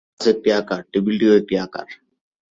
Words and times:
Glass 0.09 0.27
একটি 0.27 0.49
আকার, 0.51 0.81
টেবিলটিও 0.91 1.33
একটি 1.37 1.55
আকার। 1.57 1.87